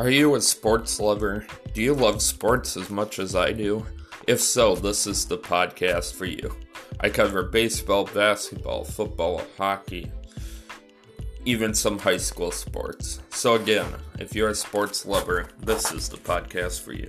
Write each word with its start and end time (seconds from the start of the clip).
Are 0.00 0.10
you 0.10 0.36
a 0.36 0.40
sports 0.40 1.00
lover? 1.00 1.44
Do 1.74 1.82
you 1.82 1.92
love 1.92 2.22
sports 2.22 2.76
as 2.76 2.88
much 2.88 3.18
as 3.18 3.34
I 3.34 3.50
do? 3.50 3.84
If 4.28 4.40
so, 4.40 4.76
this 4.76 5.08
is 5.08 5.26
the 5.26 5.38
podcast 5.38 6.14
for 6.14 6.24
you. 6.24 6.54
I 7.00 7.08
cover 7.08 7.42
baseball, 7.42 8.04
basketball, 8.04 8.84
football, 8.84 9.42
hockey, 9.56 10.12
even 11.44 11.74
some 11.74 11.98
high 11.98 12.16
school 12.16 12.52
sports. 12.52 13.18
So, 13.30 13.56
again, 13.56 13.92
if 14.20 14.36
you're 14.36 14.50
a 14.50 14.54
sports 14.54 15.04
lover, 15.04 15.48
this 15.58 15.90
is 15.90 16.08
the 16.08 16.18
podcast 16.18 16.80
for 16.80 16.92
you. 16.92 17.08